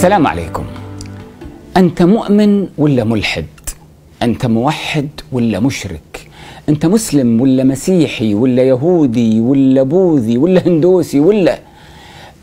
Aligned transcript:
السلام 0.00 0.26
عليكم. 0.26 0.64
أنت 1.76 2.02
مؤمن 2.02 2.68
ولا 2.78 3.04
ملحد؟ 3.04 3.46
أنت 4.22 4.46
موحد 4.46 5.08
ولا 5.32 5.60
مشرك؟ 5.60 6.28
أنت 6.68 6.86
مسلم 6.86 7.40
ولا 7.40 7.64
مسيحي 7.64 8.34
ولا 8.34 8.62
يهودي 8.62 9.40
ولا 9.40 9.82
بوذي 9.82 10.38
ولا 10.38 10.66
هندوسي 10.66 11.20
ولا 11.20 11.58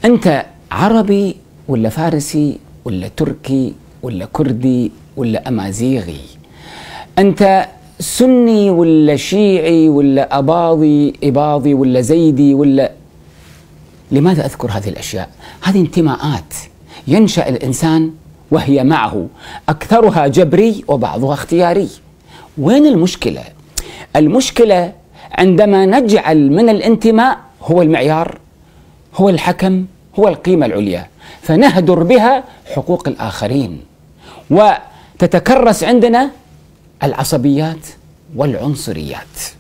أنت 0.06 0.46
عربي 0.72 1.36
ولا 1.68 1.90
فارسي 1.90 2.58
ولا 2.86 3.08
تركي 3.08 3.74
ولا 4.04 4.26
كردي 4.34 4.92
ولا 5.18 5.48
أمازيغي؟ 5.48 6.22
أنت 7.20 7.66
سني 8.00 8.70
ولا 8.70 9.16
شيعي 9.16 9.90
ولا 9.90 10.38
أباضي 10.38 11.14
إباضي 11.24 11.74
ولا 11.74 12.02
زيدي 12.02 12.54
ولا 12.54 12.92
لماذا 14.12 14.46
أذكر 14.46 14.70
هذه 14.72 14.90
الأشياء؟ 14.90 15.30
هذه 15.62 15.80
انتماءات. 15.80 16.77
ينشأ 17.08 17.50
الإنسان 17.50 18.12
وهي 18.52 18.84
معه. 18.84 19.28
أكثرها 19.70 20.28
جبري 20.28 20.84
وبعضها 20.88 21.34
اختياري. 21.34 21.90
وين 22.58 22.86
المشكلة؟ 22.86 23.44
المشكلة 24.16 24.94
عندما 25.32 25.86
نجعل 25.86 26.52
من 26.52 26.70
الانتماء 26.70 27.38
هو 27.64 27.82
المعيار 27.82 28.38
هو 29.16 29.30
الحكم 29.30 29.86
هو 30.20 30.28
القيمة 30.28 30.66
العليا. 30.66 31.08
فنهدر 31.42 32.04
بها 32.04 32.44
حقوق 32.76 33.08
الآخرين. 33.08 33.82
وتتكرس 34.50 35.84
عندنا 35.84 36.32
العصبيات 37.04 37.88
والعنصريات. 38.36 39.57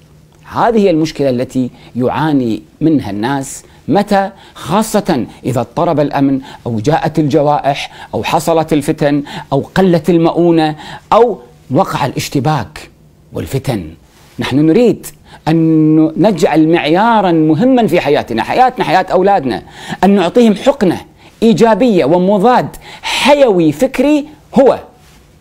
هذه 0.52 0.78
هي 0.78 0.90
المشكلة 0.90 1.30
التي 1.30 1.70
يعاني 1.96 2.62
منها 2.82 3.10
الناس. 3.12 3.64
متى؟ 3.88 4.32
خاصة 4.54 5.26
إذا 5.46 5.62
اضطرب 5.62 6.00
الأمن 6.00 6.40
أو 6.66 6.80
جاءت 6.80 7.20
الجوائح 7.20 7.92
أو 8.14 8.24
حصلت 8.24 8.74
الفتن 8.74 9.24
أو 9.54 9.60
قلت 9.76 10.10
المؤونة 10.10 10.76
أو 11.14 11.40
وقع 11.72 12.06
الاشتباك 12.06 12.90
والفتن. 13.34 13.94
نحن 14.40 14.66
نريد 14.66 15.06
أن 15.48 16.12
نجعل 16.18 16.68
معيارا 16.68 17.32
مهما 17.32 17.88
في 17.88 18.02
حياتنا 18.02 18.44
حياتنا 18.44 18.86
حياة 18.86 19.06
أولادنا 19.12 19.64
أن 20.04 20.10
نعطيهم 20.10 20.56
حقنة 20.56 21.02
إيجابية 21.44 22.06
ومضاد 22.06 22.68
حيوي 23.02 23.72
فكري 23.72 24.26
هو 24.60 24.80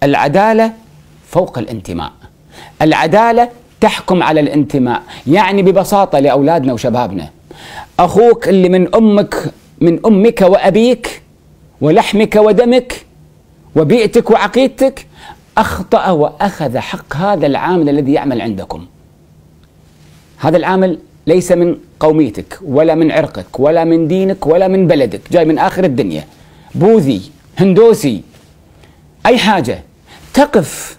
العدالة 0.03 0.73
فوق 1.29 1.59
الانتماء. 1.59 2.13
العدالة 2.83 3.49
تحكم 3.81 4.23
على 4.23 4.41
الانتماء. 4.41 5.03
يعني 5.27 5.63
ببساطة 5.63 6.19
لأولادنا 6.19 6.73
وشبابنا. 6.73 7.31
أخوك 7.99 8.49
اللي 8.49 8.69
من 8.69 8.95
أمك 8.95 9.53
من 9.81 10.07
أمك 10.07 10.41
وأبيك 10.41 11.23
ولحمك 11.81 12.37
ودمك 12.37 13.07
وبيئتك 13.77 14.31
وعقيدتك 14.31 15.07
أخطأ 15.59 16.11
وأخذ 16.11 16.79
حق 16.79 17.17
هذا 17.17 17.47
العامل 17.47 17.89
الذي 17.89 18.13
يعمل 18.13 18.41
عندكم. 18.41 18.87
هذا 20.39 20.57
العامل 20.57 20.99
ليس 21.27 21.53
من 21.53 21.77
قوميتك 22.01 22.59
ولا 22.63 22.95
من 22.95 23.13
عرقك 23.13 23.61
ولا 23.61 23.85
من 23.85 24.09
دينك 24.09 24.47
ولا 24.47 24.69
من 24.69 24.87
بلدك. 24.87 25.21
جاي 25.33 25.45
من 25.45 25.59
آخر 25.59 25.85
الدنيا. 25.85 26.25
بوذي 26.75 27.23
هندوسي 27.59 28.23
أي 29.27 29.39
حاجة. 29.39 29.83
تقف 30.35 30.99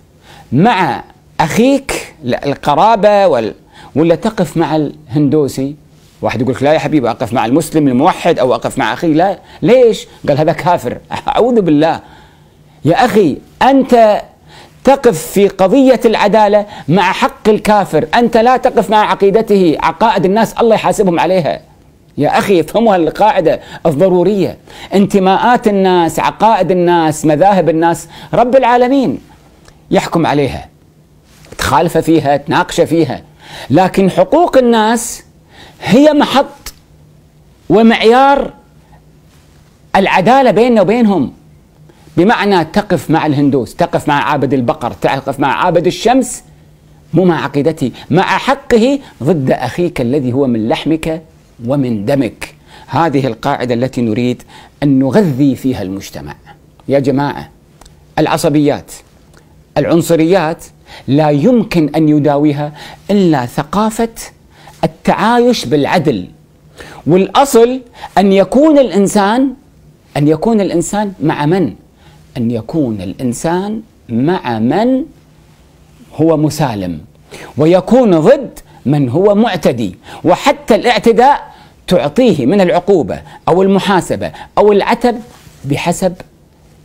مع 0.51 1.03
أخيك 1.39 1.91
القرابة 2.25 3.27
وال 3.27 3.53
ولا 3.95 4.15
تقف 4.15 4.57
مع 4.57 4.75
الهندوسي؟ 4.75 5.75
واحد 6.21 6.41
يقول 6.41 6.53
لك 6.55 6.63
لا 6.63 6.73
يا 6.73 6.79
حبيبي 6.79 7.09
أقف 7.09 7.33
مع 7.33 7.45
المسلم 7.45 7.87
الموحد 7.87 8.39
أو 8.39 8.55
أقف 8.55 8.77
مع 8.77 8.93
أخي 8.93 9.13
لا. 9.13 9.39
ليش؟ 9.61 10.07
قال 10.27 10.37
هذا 10.37 10.51
كافر. 10.51 10.97
أعوذ 11.27 11.61
بالله. 11.61 11.99
يا 12.85 13.05
أخي 13.05 13.37
أنت 13.61 14.21
تقف 14.83 15.27
في 15.27 15.47
قضية 15.47 15.99
العدالة 16.05 16.65
مع 16.87 17.11
حق 17.11 17.49
الكافر. 17.49 18.07
أنت 18.15 18.37
لا 18.37 18.57
تقف 18.57 18.89
مع 18.89 19.11
عقيدته 19.11 19.77
عقائد 19.79 20.25
الناس 20.25 20.53
الله 20.53 20.75
يحاسبهم 20.75 21.19
عليها. 21.19 21.59
يا 22.17 22.37
أخي 22.37 22.61
افهموا 22.61 22.95
القاعدة 22.95 23.59
الضرورية. 23.85 24.57
انتماءات 24.93 25.67
الناس 25.67 26.19
عقائد 26.19 26.71
الناس 26.71 27.25
مذاهب 27.25 27.69
الناس 27.69 28.07
رب 28.33 28.55
العالمين 28.55 29.19
يحكم 29.91 30.25
عليها. 30.25 30.76
تخالف 31.67 31.97
فيها 31.97 32.37
تناقش 32.37 32.81
فيها. 32.81 33.21
لكن 33.69 34.11
حقوق 34.11 34.57
الناس 34.57 35.23
هي 35.81 36.13
محط 36.13 36.73
ومعيار 37.69 38.53
العدالة 39.95 40.51
بيننا 40.51 40.81
وبينهم. 40.81 41.33
بمعنى 42.17 42.65
تقف 42.65 43.09
مع 43.09 43.25
الهندوس 43.25 43.75
تقف 43.75 44.07
مع 44.07 44.23
عابد 44.23 44.53
البقر 44.53 44.91
تقف 44.91 45.39
مع 45.39 45.63
عابد 45.63 45.87
الشمس 45.87 46.43
مو 47.13 47.25
مع 47.25 47.43
عقيدته 47.43 47.91
مع 48.09 48.23
حقه 48.23 48.99
ضد 49.23 49.51
أخيك 49.51 50.01
الذي 50.01 50.33
هو 50.33 50.47
من 50.47 50.69
لحمك 50.69 51.21
ومن 51.65 52.05
دمك. 52.05 52.55
هذه 52.87 53.27
القاعدة 53.27 53.73
التي 53.73 54.01
نريد 54.01 54.43
أن 54.83 54.99
نغذي 54.99 55.55
فيها 55.55 55.81
المجتمع. 55.81 56.35
يا 56.87 56.99
جماعة 56.99 57.49
العصبيات 58.19 58.91
العنصريات 59.77 60.63
لا 61.07 61.29
يمكن 61.29 61.89
أن 61.95 62.09
يداويها 62.09 62.71
إلا 63.11 63.45
ثقافة 63.45 64.09
التعايش 64.83 65.65
بالعدل 65.65 66.27
والأصل 67.07 67.81
أن 68.17 68.33
يكون 68.33 68.79
الإنسان 68.79 69.53
أن 70.17 70.27
يكون 70.27 70.61
الإنسان 70.61 71.13
مع 71.23 71.45
من؟ 71.45 71.73
أن 72.37 72.51
يكون 72.51 73.01
الإنسان 73.01 73.81
مع 74.09 74.59
من 74.59 75.03
هو 76.15 76.37
مسالم 76.37 76.99
ويكون 77.57 78.19
ضد 78.19 78.59
من 78.85 79.09
هو 79.09 79.35
معتدي 79.35 79.95
وحتى 80.23 80.75
الاعتداء 80.75 81.53
تعطيه 81.87 82.45
من 82.45 82.61
العقوبة 82.61 83.21
أو 83.47 83.61
المحاسبة 83.61 84.31
أو 84.57 84.71
العتب 84.71 85.21
بحسب 85.65 86.13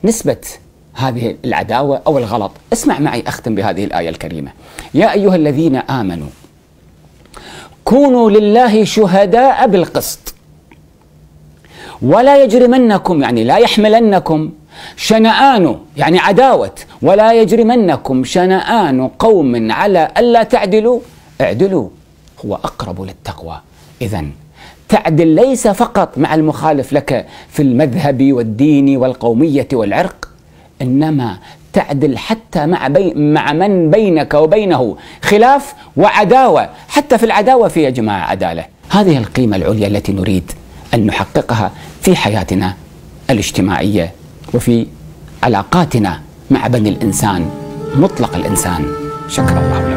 نسبة 0.05 0.37
هذه 0.95 1.37
العداوة 1.45 2.03
أو 2.07 2.19
الغلط، 2.19 2.51
اسمع 2.73 2.99
معي 2.99 3.25
أختم 3.27 3.55
بهذه 3.55 3.85
الآية 3.85 4.09
الكريمة. 4.09 4.51
يا 4.95 5.13
أيها 5.13 5.37
الذين 5.37 5.77
آمنوا 5.77 6.29
كونوا 7.85 8.31
لله 8.31 8.85
شهداء 8.85 9.67
بالقسط. 9.67 10.35
ولا 12.03 12.45
يجرمنكم 12.45 13.23
يعني 13.23 13.45
لا 13.45 13.57
يحملنكم 13.57 14.51
شنآن 14.97 15.79
يعني 15.97 16.19
عداوة. 16.19 16.75
ولا 17.03 17.33
يجرمنكم 17.33 18.25
شنآن 18.25 19.09
قوم 19.09 19.73
على 19.73 20.13
ألا 20.19 20.43
تعدلوا. 20.43 21.01
اعدلوا 21.41 21.89
هو 22.47 22.55
أقرب 22.55 23.03
للتقوى. 23.03 23.61
إذا 24.03 24.25
تعدل 24.89 25.29
ليس 25.29 25.69
فقط 25.69 26.19
مع 26.19 26.35
المخالف 26.35 26.93
لك 26.93 27.27
في 27.49 27.63
المذهب 27.63 28.33
والدين 28.33 28.97
والقومية 28.97 29.69
والعرق. 29.73 30.32
إنما 30.83 31.37
تعدل 31.73 32.19
حتى 32.19 32.67
مع 32.67 32.89
بي 32.89 33.15
مع 33.15 33.53
من 33.53 33.91
بينك 33.91 34.35
وبينه 34.35 34.97
خلاف 35.23 35.75
وعداوة، 35.97 36.69
حتى 36.89 37.19
في 37.19 37.25
العداوة 37.27 37.69
في 37.69 37.83
يا 37.83 37.91
جماعة 37.91 38.31
عدالة، 38.31 38.65
هذه 38.91 39.19
القيمة 39.19 39.57
العليا 39.57 39.87
التي 39.87 40.13
نريد 40.13 40.53
أن 40.95 41.07
نحققها 41.07 41.71
في 42.03 42.17
حياتنا 42.17 42.75
الاجتماعية 43.31 44.13
وفي 44.55 44.87
علاقاتنا 45.43 46.21
مع 46.51 46.67
بني 46.67 46.89
الإنسان 46.89 47.51
مطلق 47.97 48.37
الإنسان، 48.37 48.85
شكر 49.29 49.59
الله 49.59 49.92